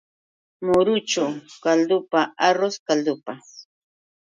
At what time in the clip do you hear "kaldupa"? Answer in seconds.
1.67-2.21, 2.87-3.33